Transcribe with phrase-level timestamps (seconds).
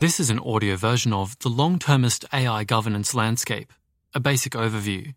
[0.00, 3.70] This is an audio version of The Long Termist AI Governance Landscape,
[4.14, 5.12] a basic overview,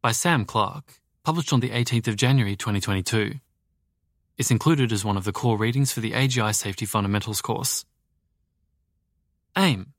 [0.00, 3.34] by Sam Clarke, published on the 18th of January 2022.
[4.38, 7.84] It's included as one of the core readings for the AGI Safety Fundamentals course.
[9.58, 9.92] Aim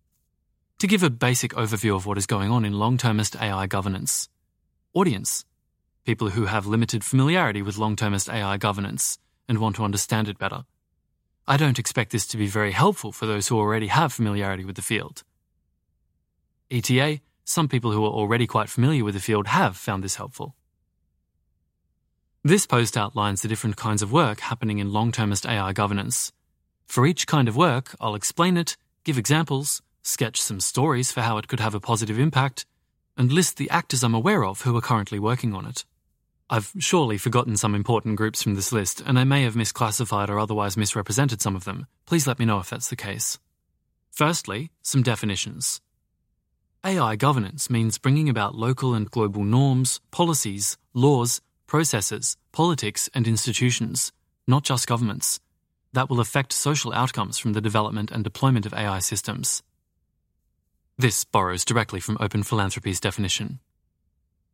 [0.79, 4.27] To give a basic overview of what is going on in long termist AI governance.
[4.95, 5.45] Audience
[6.03, 10.39] People who have limited familiarity with long termist AI governance and want to understand it
[10.39, 10.65] better.
[11.45, 14.77] I don't expect this to be very helpful for those who already have familiarity with
[14.77, 15.23] the field.
[16.71, 20.55] ETA, some people who are already quite familiar with the field have found this helpful.
[22.45, 26.31] This post outlines the different kinds of work happening in long termist AI governance.
[26.87, 31.37] For each kind of work, I'll explain it, give examples, sketch some stories for how
[31.37, 32.65] it could have a positive impact,
[33.17, 35.83] and list the actors I'm aware of who are currently working on it.
[36.49, 40.39] I've surely forgotten some important groups from this list, and I may have misclassified or
[40.39, 41.87] otherwise misrepresented some of them.
[42.05, 43.39] Please let me know if that's the case.
[44.11, 45.81] Firstly, some definitions.
[46.85, 54.11] AI governance means bringing about local and global norms, policies, laws, processes, politics, and institutions,
[54.45, 55.39] not just governments,
[55.93, 59.63] that will affect social outcomes from the development and deployment of AI systems.
[60.97, 63.59] This borrows directly from Open Philanthropy's definition.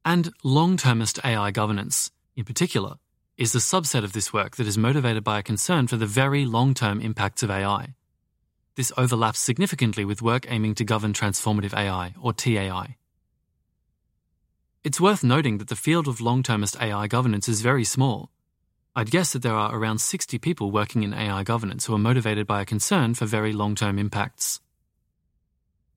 [0.05, 2.95] And long termist AI governance, in particular,
[3.37, 6.45] is the subset of this work that is motivated by a concern for the very
[6.45, 7.95] long term impacts of AI.
[8.75, 12.95] This overlaps significantly with work aiming to govern transformative AI, or TAI.
[14.83, 18.29] It's worth noting that the field of long termist AI governance is very small.
[18.95, 22.47] I'd guess that there are around 60 people working in AI governance who are motivated
[22.47, 24.61] by a concern for very long term impacts.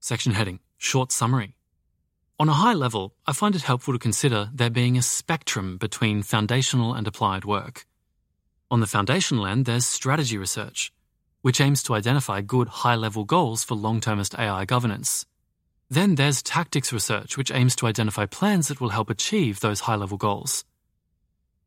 [0.01, 1.55] Section heading Short Summary
[2.43, 6.25] on a high level, I find it helpful to consider there being a spectrum between
[6.25, 7.87] foundational and applied work.
[8.69, 10.93] On the foundational end, there's strategy research,
[11.43, 15.25] which aims to identify good high level goals for long termist AI governance.
[15.89, 19.95] Then there's tactics research, which aims to identify plans that will help achieve those high
[19.95, 20.65] level goals.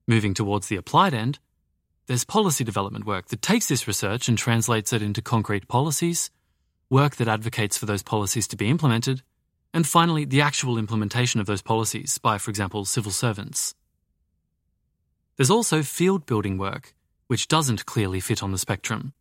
[0.09, 1.40] Moving towards the applied end,
[2.07, 6.31] there's policy development work that takes this research and translates it into concrete policies,
[6.90, 9.24] work that advocates for those policies to be implemented,
[9.75, 13.75] and finally, the actual implementation of those policies by, for example, civil servants.
[15.36, 16.96] There's also field building work,
[17.28, 19.12] which doesn't clearly fit on the spectrum.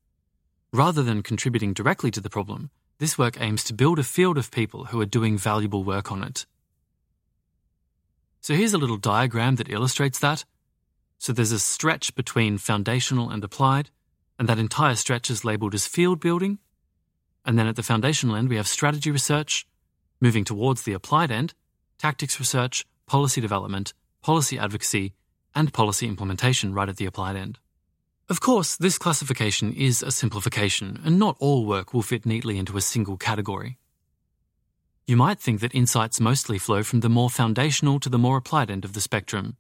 [0.73, 2.71] Rather than contributing directly to the problem,
[3.01, 6.23] this work aims to build a field of people who are doing valuable work on
[6.23, 6.47] it.
[8.41, 10.45] So here's a little diagram that illustrates that.
[11.19, 13.91] So there's a stretch between foundational and applied,
[14.39, 16.59] and that entire stretch is labelled as field building.
[17.45, 19.67] And then at the foundational end, we have strategy research,
[20.25, 21.53] Moving towards the applied end,
[21.99, 23.93] tactics research, policy development,
[24.23, 25.13] policy advocacy,
[25.55, 27.59] and policy implementation right at the applied end.
[28.31, 32.79] Of course, this classification is a simplification, and not all work will fit neatly into
[32.79, 33.77] a single category.
[35.07, 38.71] You might think that insights mostly flow from the more foundational to the more applied
[38.71, 39.59] end of the spectrum,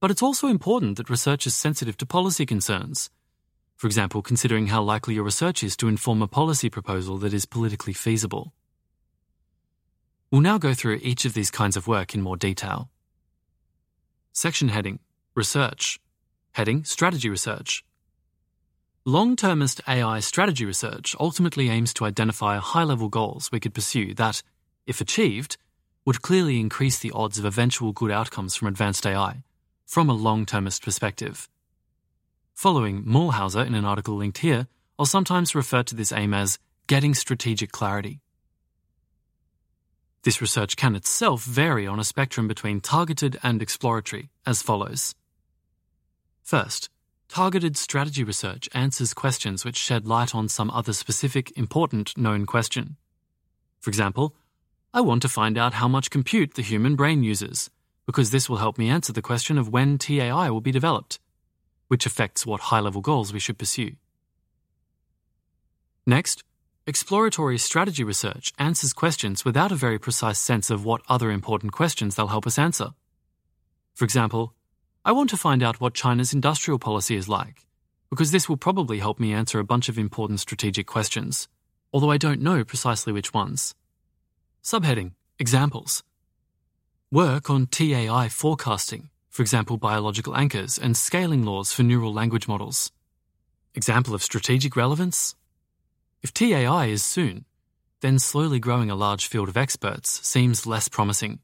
[0.00, 3.08] but it's also important that research is sensitive to policy concerns.
[3.74, 7.46] For example, considering how likely your research is to inform a policy proposal that is
[7.46, 8.52] politically feasible.
[10.34, 12.90] We'll now go through each of these kinds of work in more detail.
[14.32, 14.98] Section heading
[15.36, 16.00] Research.
[16.54, 17.84] Heading Strategy Research.
[19.04, 24.12] Long termist AI strategy research ultimately aims to identify high level goals we could pursue
[24.14, 24.42] that,
[24.88, 25.56] if achieved,
[26.04, 29.44] would clearly increase the odds of eventual good outcomes from advanced AI
[29.86, 31.48] from a long termist perspective.
[32.54, 34.66] Following Muehlhauser in an article linked here,
[34.98, 36.58] I'll sometimes refer to this aim as
[36.88, 38.23] getting strategic clarity.
[40.24, 45.14] This research can itself vary on a spectrum between targeted and exploratory, as follows.
[46.42, 46.88] First,
[47.28, 52.96] targeted strategy research answers questions which shed light on some other specific, important known question.
[53.80, 54.34] For example,
[54.94, 57.68] I want to find out how much compute the human brain uses,
[58.06, 61.18] because this will help me answer the question of when TAI will be developed,
[61.88, 63.96] which affects what high level goals we should pursue.
[66.06, 66.44] Next,
[66.86, 72.14] Exploratory strategy research answers questions without a very precise sense of what other important questions
[72.14, 72.90] they'll help us answer.
[73.94, 74.52] For example,
[75.02, 77.66] I want to find out what China's industrial policy is like,
[78.10, 81.48] because this will probably help me answer a bunch of important strategic questions,
[81.90, 83.74] although I don't know precisely which ones.
[84.62, 86.02] Subheading Examples
[87.10, 92.92] Work on TAI forecasting, for example, biological anchors and scaling laws for neural language models.
[93.74, 95.34] Example of strategic relevance
[96.24, 97.44] if TAI is soon,
[98.00, 101.40] then slowly growing a large field of experts seems less promising.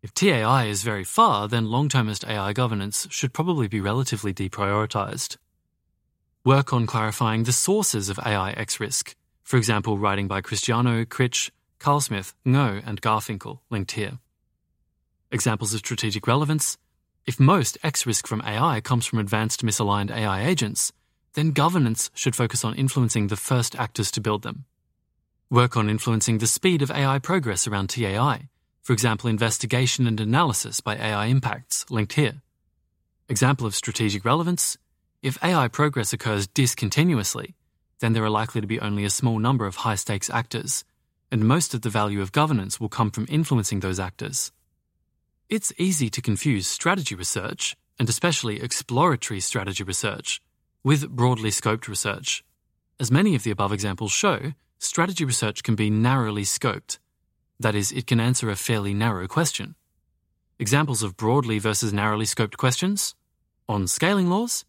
[0.00, 5.38] If TAI is very far, then long termist AI governance should probably be relatively deprioritized.
[6.44, 11.50] Work on clarifying the sources of AI X risk, For example, writing by Christiano, Critch,
[11.80, 14.20] Carlsmith, Ngo, and Garfinkel, linked here.
[15.32, 16.78] Examples of strategic relevance
[17.26, 20.92] if most X risk from AI comes from advanced misaligned AI agents,
[21.36, 24.64] then governance should focus on influencing the first actors to build them.
[25.50, 28.48] Work on influencing the speed of AI progress around TAI,
[28.82, 32.40] for example, investigation and analysis by AI impacts, linked here.
[33.28, 34.78] Example of strategic relevance
[35.22, 37.54] if AI progress occurs discontinuously,
[38.00, 40.84] then there are likely to be only a small number of high stakes actors,
[41.30, 44.52] and most of the value of governance will come from influencing those actors.
[45.48, 50.40] It's easy to confuse strategy research, and especially exploratory strategy research,
[50.86, 52.44] with broadly scoped research.
[53.00, 57.00] As many of the above examples show, strategy research can be narrowly scoped.
[57.58, 59.74] That is, it can answer a fairly narrow question.
[60.60, 63.16] Examples of broadly versus narrowly scoped questions?
[63.68, 64.64] On scaling laws?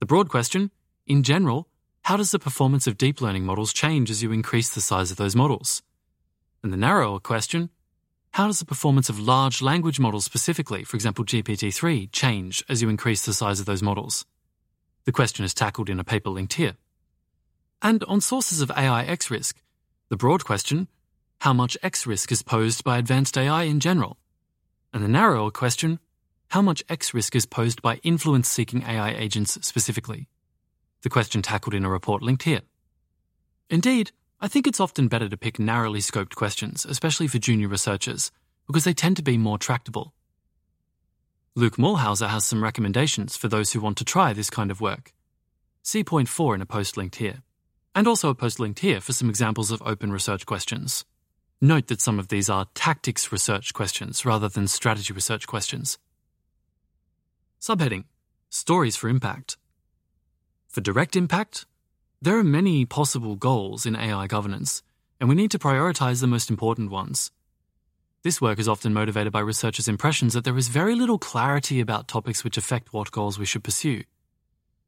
[0.00, 0.72] The broad question,
[1.06, 1.68] in general,
[2.06, 5.16] how does the performance of deep learning models change as you increase the size of
[5.16, 5.80] those models?
[6.64, 7.70] And the narrower question,
[8.32, 12.88] how does the performance of large language models specifically, for example GPT-3, change as you
[12.88, 14.26] increase the size of those models?
[15.04, 16.76] The question is tackled in a paper linked here.
[17.80, 19.60] And on sources of AI X risk,
[20.08, 20.88] the broad question,
[21.40, 24.18] how much X risk is posed by advanced AI in general?
[24.92, 25.98] And the narrower question,
[26.50, 30.28] how much X risk is posed by influence seeking AI agents specifically?
[31.02, 32.60] The question tackled in a report linked here.
[33.68, 38.30] Indeed, I think it's often better to pick narrowly scoped questions, especially for junior researchers,
[38.66, 40.14] because they tend to be more tractable.
[41.54, 45.12] Luke Muehlhauser has some recommendations for those who want to try this kind of work.
[45.82, 47.42] See point 4 in a post linked here,
[47.94, 51.04] and also a post linked here for some examples of open research questions.
[51.60, 55.98] Note that some of these are tactics research questions rather than strategy research questions.
[57.60, 58.04] Subheading
[58.48, 59.58] Stories for Impact.
[60.68, 61.66] For direct impact,
[62.22, 64.82] there are many possible goals in AI governance,
[65.20, 67.30] and we need to prioritize the most important ones.
[68.22, 72.06] This work is often motivated by researchers' impressions that there is very little clarity about
[72.06, 74.04] topics which affect what goals we should pursue.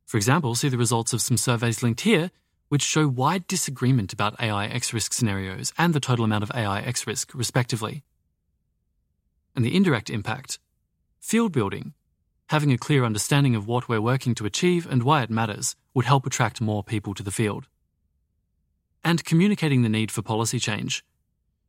[0.06, 2.30] For example, see the results of some surveys linked here,
[2.68, 6.80] which show wide disagreement about AI X risk scenarios and the total amount of AI
[6.82, 8.04] X risk, respectively.
[9.56, 10.60] And the indirect impact
[11.18, 11.94] field building,
[12.50, 16.04] having a clear understanding of what we're working to achieve and why it matters would
[16.04, 17.66] help attract more people to the field.
[19.02, 21.04] And communicating the need for policy change.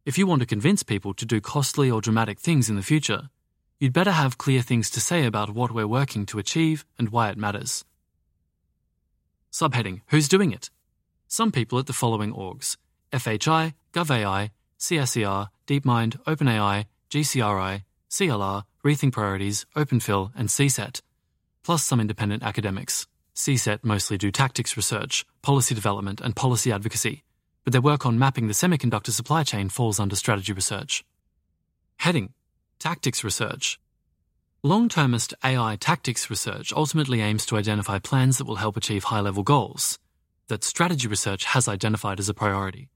[0.06, 3.30] If you want to convince people to do costly or dramatic things in the future,
[3.80, 7.30] you'd better have clear things to say about what we're working to achieve and why
[7.30, 7.84] it matters.
[9.52, 10.70] Subheading Who's doing it?
[11.28, 12.78] Some people at the following orgs
[13.12, 21.02] FHI, GovAI, CSER, DeepMind, OpenAI, GCRI, CLR, Rethink Priorities, OpenPhil, and CSET,
[21.64, 23.08] plus some independent academics.
[23.34, 27.24] CSET mostly do tactics research, policy development, and policy advocacy,
[27.66, 31.04] but their work on mapping the semiconductor supply chain falls under strategy research.
[31.98, 32.34] Heading
[32.80, 33.80] Tactics Research.
[34.64, 39.20] Long termist AI tactics research ultimately aims to identify plans that will help achieve high
[39.20, 40.00] level goals
[40.48, 42.90] that strategy research has identified as a priority.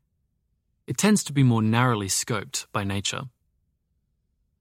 [0.86, 3.24] It tends to be more narrowly scoped by nature.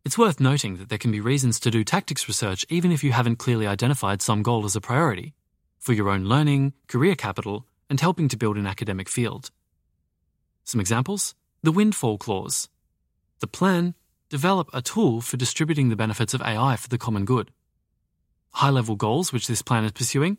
[0.07, 3.13] It's worth noting that there can be reasons to do tactics research even if you
[3.13, 5.35] haven't clearly identified some goal as a priority
[5.79, 9.51] for your own learning, career capital, and helping to build an academic field.
[10.69, 12.69] Some examples the windfall clause.
[13.41, 13.95] The plan
[14.29, 17.51] develop a tool for distributing the benefits of AI for the common good.
[18.51, 20.37] High level goals which this plan is pursuing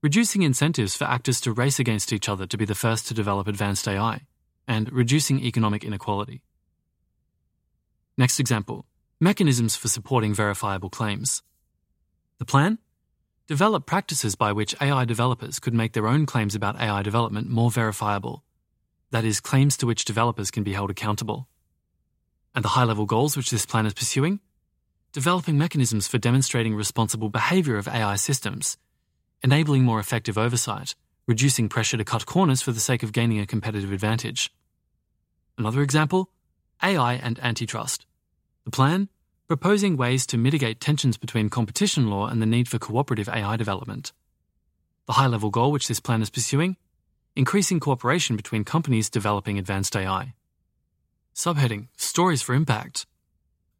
[0.00, 3.48] reducing incentives for actors to race against each other to be the first to develop
[3.48, 4.20] advanced AI,
[4.68, 6.42] and reducing economic inequality.
[8.16, 8.86] Next example
[9.18, 11.42] mechanisms for supporting verifiable claims.
[12.38, 12.78] The plan
[13.48, 17.72] develop practices by which AI developers could make their own claims about AI development more
[17.72, 18.44] verifiable.
[19.14, 21.46] That is, claims to which developers can be held accountable.
[22.52, 24.40] And the high level goals which this plan is pursuing?
[25.12, 28.76] Developing mechanisms for demonstrating responsible behavior of AI systems,
[29.40, 30.96] enabling more effective oversight,
[31.28, 34.52] reducing pressure to cut corners for the sake of gaining a competitive advantage.
[35.56, 36.30] Another example
[36.82, 38.06] AI and antitrust.
[38.64, 39.10] The plan
[39.46, 44.10] proposing ways to mitigate tensions between competition law and the need for cooperative AI development.
[45.06, 46.78] The high level goal which this plan is pursuing
[47.36, 50.34] increasing cooperation between companies developing advanced AI.
[51.34, 53.06] Subheading Stories for Impact.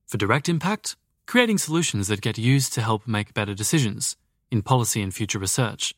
[0.06, 0.96] For direct impact,
[1.26, 4.16] creating solutions that get used to help make better decisions
[4.50, 5.94] in policy and future research.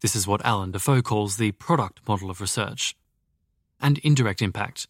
[0.00, 2.96] This is what Allan Dafoe calls the product model of research.
[3.80, 4.88] And indirect impact.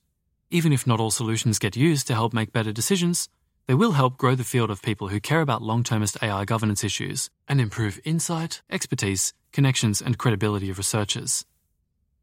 [0.51, 3.29] Even if not all solutions get used to help make better decisions,
[3.67, 6.85] they will help grow the field of people who care about long termist AI governance
[6.85, 11.45] issues and improve insight, expertise, connections, and credibility of researchers.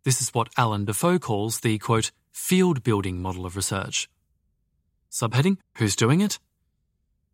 [0.06, 4.08] This is what Allan Dafoe calls the quote, field building model of research.
[5.12, 6.38] Subheading Who's doing it?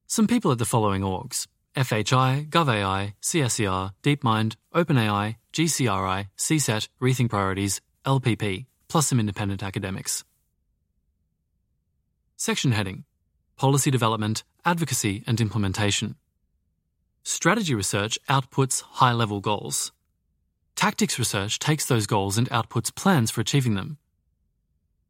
[0.07, 7.81] Some people at the following orgs FHI, GovAI, CSER, DeepMind, OpenAI, GCRI, CSET, Rethink Priorities,
[8.05, 10.23] LPP, plus some independent academics.
[12.37, 13.03] Section heading
[13.57, 16.15] Policy Development, Advocacy and Implementation.
[17.23, 19.91] Strategy research outputs high level goals.
[20.81, 23.99] Tactics research takes those goals and outputs plans for achieving them.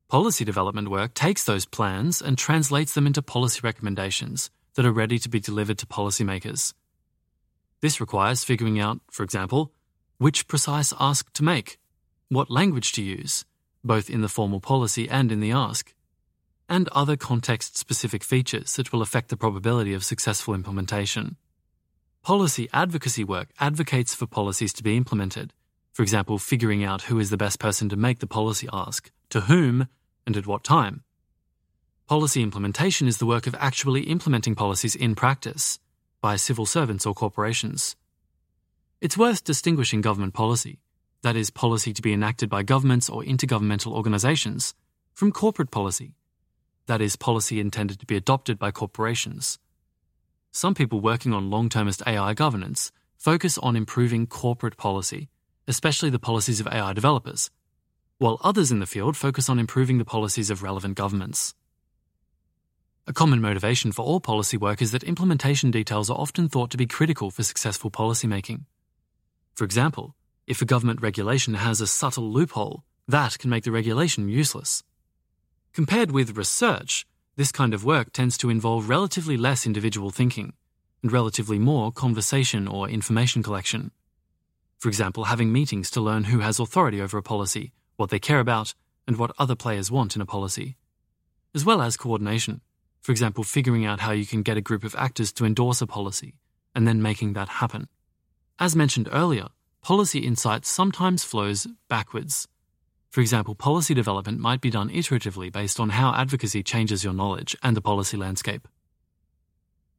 [0.10, 5.18] Policy development work takes those plans and translates them into policy recommendations that are ready
[5.20, 6.74] to be delivered to policymakers.
[7.80, 9.72] This requires figuring out, for example,
[10.18, 11.80] which precise ask to make,
[12.28, 13.46] what language to use,
[13.82, 15.94] both in the formal policy and in the ask,
[16.68, 21.38] and other context specific features that will affect the probability of successful implementation.
[22.24, 25.54] Policy advocacy work advocates for policies to be implemented,
[25.92, 29.42] for example, figuring out who is the best person to make the policy ask, to
[29.42, 29.88] whom,
[30.26, 31.04] and at what time.
[32.08, 35.80] Policy implementation is the work of actually implementing policies in practice
[36.22, 37.96] by civil servants or corporations.
[39.00, 40.80] It's worth distinguishing government policy,
[41.24, 44.74] that is, policy to be enacted by governments or intergovernmental organizations,
[45.14, 46.14] from corporate policy,
[46.88, 49.60] that is, policy intended to be adopted by corporations.
[50.52, 55.30] Some people working on long termist AI governance focus on improving corporate policy,
[55.72, 57.50] especially the policies of AI developers,
[58.18, 61.56] while others in the field focus on improving the policies of relevant governments.
[63.08, 66.78] A common motivation for all policy work is that implementation details are often thought to
[66.78, 68.66] be critical for successful policymaking.
[69.56, 70.14] For example,
[70.46, 74.84] if a government regulation has a subtle loophole, that can make the regulation useless.
[75.72, 77.06] Compared with research,
[77.38, 80.52] this kind of work tends to involve relatively less individual thinking
[81.02, 83.92] and relatively more conversation or information collection.
[84.82, 88.42] For example, having meetings to learn who has authority over a policy, what they care
[88.42, 88.74] about,
[89.08, 90.76] and what other players want in a policy.
[91.56, 92.60] As well as coordination.
[93.02, 95.88] For example, figuring out how you can get a group of actors to endorse a
[95.88, 96.34] policy,
[96.76, 97.88] and then making that happen.
[98.60, 99.48] As mentioned earlier,
[99.82, 102.48] policy insight sometimes flows backwards
[103.12, 107.58] for example, policy development might be done iteratively based on how advocacy changes your knowledge
[107.62, 108.70] and the policy landscape.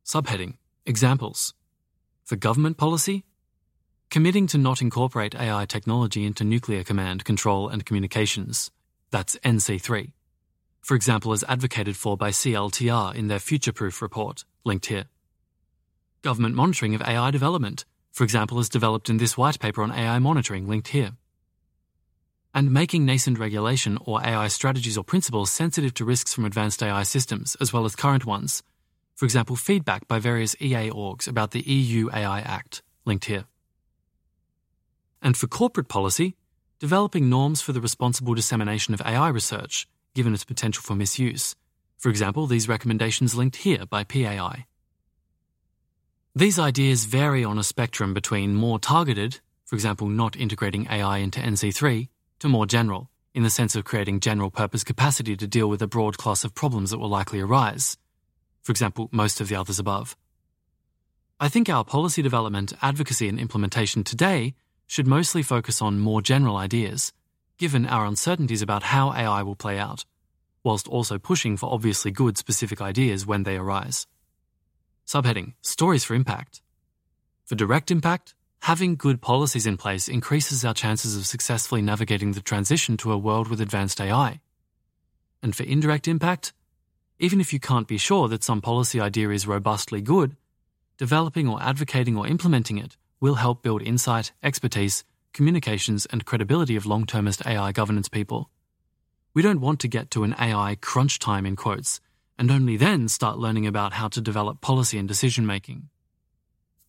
[0.04, 1.52] Subheading Examples
[2.24, 3.24] For government policy,
[4.12, 8.70] committing to not incorporate AI technology into nuclear command, control, and communications.
[9.10, 10.12] That's NC3.
[10.82, 15.06] For example, as advocated for by CLTR in their Future Proof report, linked here.
[16.20, 20.18] Government monitoring of AI development, for example, as developed in this white paper on AI
[20.18, 21.12] monitoring, linked here
[22.54, 27.02] and making nascent regulation or AI strategies or principles sensitive to risks from advanced AI
[27.02, 28.62] systems, as well as current ones.
[29.14, 33.46] For example, feedback by various EA orgs about the EU AI Act, linked here.
[35.22, 36.36] And for corporate policy,
[36.80, 41.54] developing norms for the responsible dissemination of AI research, given its potential for misuse.
[41.96, 44.66] For example, these recommendations linked here by PAI.
[46.34, 51.38] These ideas vary on a spectrum between more targeted, for example, not integrating AI into
[51.40, 52.08] NC3,
[52.40, 55.86] to more general, in the sense of creating general purpose capacity to deal with a
[55.86, 57.96] broad class of problems that will likely arise.
[58.62, 60.16] For example, most of the others above.
[61.38, 64.54] I think our policy development, advocacy, and implementation today
[64.92, 67.14] should mostly focus on more general ideas,
[67.56, 70.04] given our uncertainties about how AI will play out,
[70.62, 74.06] whilst also pushing for obviously good specific ideas when they arise.
[75.06, 76.60] Subheading Stories for Impact.
[77.46, 78.34] For direct impact,
[78.72, 83.18] Having good policies in place increases our chances of successfully navigating the transition to a
[83.18, 84.40] world with advanced AI.
[85.42, 86.52] And for indirect impact,
[87.18, 90.36] even if you can't be sure that some policy idea is robustly good,
[90.96, 96.84] developing or advocating or implementing it will help build insight, expertise, communications, and credibility of
[96.84, 98.50] long termist AI governance people.
[99.32, 102.00] We don't want to get to an AI crunch time in quotes,
[102.36, 105.88] and only then start learning about how to develop policy and decision making.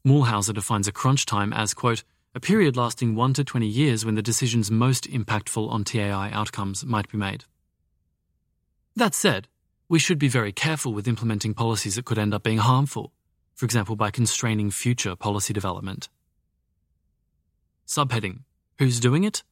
[0.05, 4.15] Muehlhauser defines a crunch time as, quote, a period lasting 1 to 20 years when
[4.15, 7.45] the decisions most impactful on TAI outcomes might be made.
[8.95, 9.47] That said,
[9.87, 13.13] we should be very careful with implementing policies that could end up being harmful,
[13.53, 16.09] for example, by constraining future policy development.
[17.87, 18.39] Subheading
[18.79, 19.43] Who's doing it?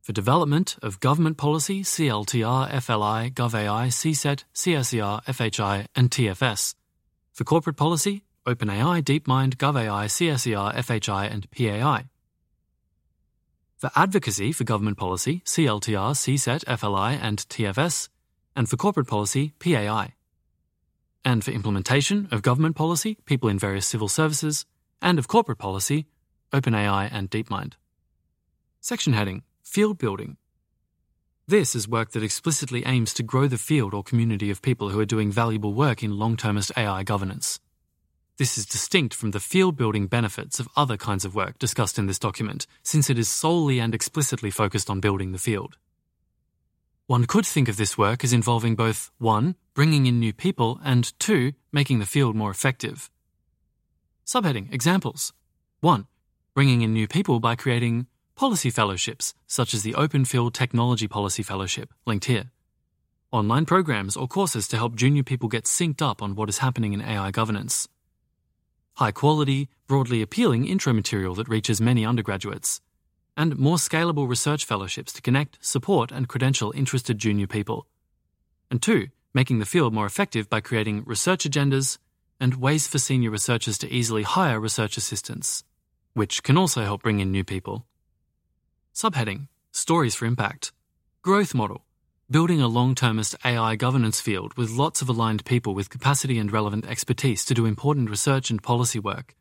[0.00, 6.74] For development of government policy, CLTR, FLI, GovAI, CSET, CSER, FHI, and TFS.
[7.32, 12.06] For corporate policy, OpenAI, DeepMind, GovAI, CSER, FHI, and PAI.
[13.76, 18.08] For advocacy for government policy, CLTR, CSET, FLI, and TFS,
[18.56, 20.14] and for corporate policy, PAI.
[21.24, 24.64] And for implementation of government policy, people in various civil services,
[25.02, 26.06] and of corporate policy,
[26.52, 27.74] OpenAI and DeepMind.
[28.80, 30.36] Section heading field building.
[31.46, 34.98] This is work that explicitly aims to grow the field or community of people who
[34.98, 37.60] are doing valuable work in long termist AI governance.
[38.36, 42.06] This is distinct from the field building benefits of other kinds of work discussed in
[42.06, 45.76] this document, since it is solely and explicitly focused on building the field.
[47.06, 49.54] One could think of this work as involving both 1.
[49.74, 51.52] bringing in new people, and 2.
[51.70, 53.10] making the field more effective.
[54.26, 55.32] Subheading Examples
[55.80, 56.06] 1.
[56.52, 61.44] Bringing in new people by creating policy fellowships, such as the Open Phil Technology Policy
[61.44, 62.50] Fellowship, linked here.
[63.30, 66.92] Online programs or courses to help junior people get synced up on what is happening
[66.92, 67.86] in AI governance.
[68.94, 72.80] High quality, broadly appealing intro material that reaches many undergraduates.
[73.36, 77.86] And more scalable research fellowships to connect, support, and credential interested junior people.
[78.72, 81.98] And two, making the field more effective by creating research agendas
[82.40, 85.62] and ways for senior researchers to easily hire research assistants,
[86.14, 87.86] which can also help bring in new people.
[88.94, 90.72] Subheading Stories for Impact.
[91.22, 91.84] Growth Model
[92.30, 96.52] Building a long termist AI governance field with lots of aligned people with capacity and
[96.52, 99.34] relevant expertise to do important research and policy work,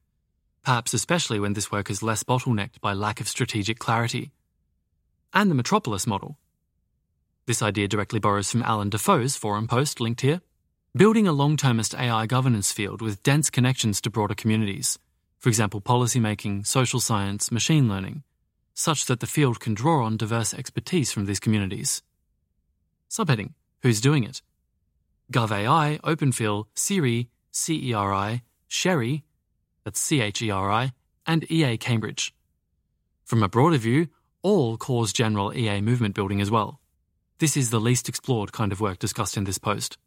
[0.64, 4.32] perhaps especially when this work is less bottlenecked by lack of strategic clarity.
[5.34, 6.38] And the Metropolis Model.
[7.46, 10.42] This idea directly borrows from Allan Dafoe's forum post linked here.
[10.96, 14.98] Building a long termist AI governance field with dense connections to broader communities,
[15.40, 18.24] for example, policymaking, social science, machine learning
[18.80, 22.02] such that the field can draw on diverse expertise from these communities.
[23.10, 24.42] Subheading Who's doing it?
[25.32, 29.24] GovAI, OpenPhil, CERI, CERI, Sherry,
[29.84, 30.94] that's CHERI,
[31.26, 32.34] and EA Cambridge.
[33.26, 34.08] From a broader view,
[34.42, 36.80] all cause general EA movement building as well.
[37.40, 39.98] This is the least explored kind of work discussed in this post.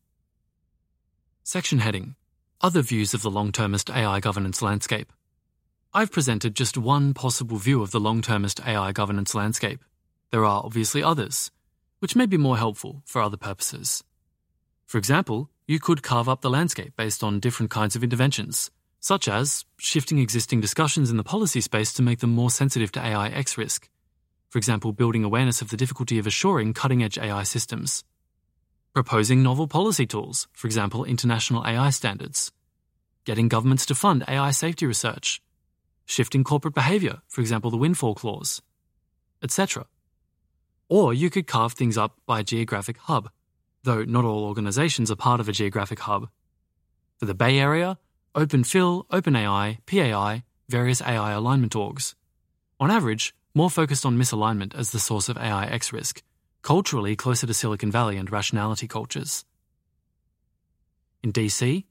[1.44, 2.14] Section heading
[2.60, 5.12] Other views of the long termist AI governance landscape.
[5.94, 9.84] I've presented just one possible view of the long termist AI governance landscape.
[10.30, 11.50] There are obviously others,
[11.98, 14.02] which may be more helpful for other purposes.
[14.86, 19.28] For example, you could carve up the landscape based on different kinds of interventions, such
[19.28, 23.28] as shifting existing discussions in the policy space to make them more sensitive to AI
[23.28, 23.90] X risk.
[24.48, 28.02] For example, building awareness of the difficulty of assuring cutting edge AI systems.
[28.94, 32.50] Proposing novel policy tools, for example, international AI standards.
[33.26, 35.42] Getting governments to fund AI safety research
[36.04, 38.62] shifting corporate behavior, for example, the windfall clause,
[39.42, 39.86] etc.
[40.88, 43.30] Or you could carve things up by geographic hub,
[43.82, 46.28] though not all organizations are part of a geographic hub.
[47.18, 47.98] For the Bay Area,
[48.34, 52.14] OpenPhil, OpenAI, PAI, various AI alignment orgs.
[52.80, 56.22] On average, more focused on misalignment as the source of AI X risk,
[56.62, 59.44] culturally closer to Silicon Valley and rationality cultures.
[61.22, 61.84] In DC,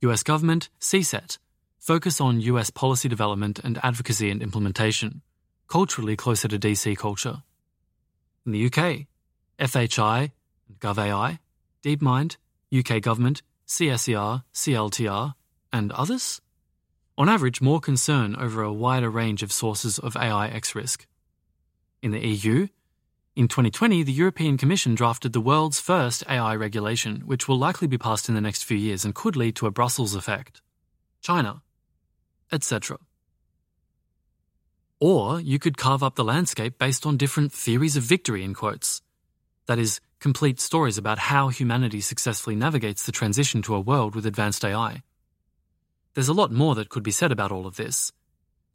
[0.00, 1.38] US government, CSET,
[1.78, 5.22] focus on US policy development and advocacy and implementation,
[5.68, 7.42] culturally closer to DC culture.
[8.44, 9.06] In the UK,
[9.58, 10.32] FHI
[10.68, 11.38] and GovAI,
[11.82, 12.36] DeepMind,
[12.76, 15.34] UK government, CSER, CLTR,
[15.72, 16.40] and others?
[17.16, 21.06] On average, more concern over a wider range of sources of AI X risk.
[22.00, 22.68] In the EU,
[23.34, 27.98] in 2020, the European Commission drafted the world's first AI regulation, which will likely be
[27.98, 30.60] passed in the next few years and could lead to a Brussels effect.
[31.20, 31.62] China,
[32.52, 32.98] etc.
[35.00, 39.00] Or you could carve up the landscape based on different theories of victory, in quotes.
[39.66, 44.26] That is, complete stories about how humanity successfully navigates the transition to a world with
[44.26, 45.02] advanced AI.
[46.14, 48.12] There's a lot more that could be said about all of this.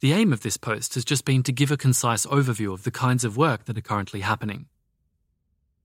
[0.00, 2.90] The aim of this post has just been to give a concise overview of the
[2.90, 4.66] kinds of work that are currently happening.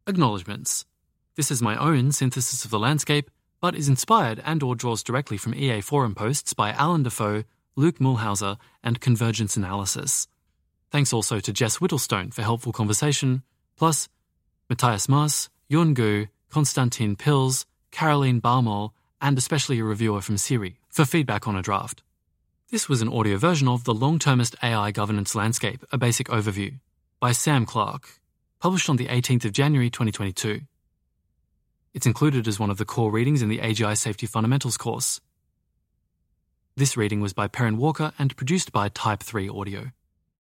[0.08, 0.86] Acknowledgements.
[1.36, 3.30] This is my own synthesis of the landscape,
[3.62, 7.44] but is inspired and or draws directly from EA forum posts by Allan Dafoe,
[7.76, 10.28] Luke Muehlhauser, and Convergence Analysis.
[10.92, 13.44] Thanks also to Jess Whittlestone for helpful conversation,
[13.78, 14.10] plus
[14.70, 21.06] Matthias Maas, Yun Gu, Konstantin Pilz, Caroline Baumöhl, and especially a reviewer from SERI for
[21.06, 22.04] feedback on a draft.
[22.72, 26.80] This was an audio version of The Long Termist AI Governance Landscape, a basic overview,
[27.20, 28.20] by Sam Clarke,
[28.60, 30.62] published on the 18th of January 2022.
[31.94, 35.20] It's included as one of the core readings in the AGI Safety Fundamentals course.
[36.80, 39.92] This reading was by Perrin Walker and produced by Type 3 Audio.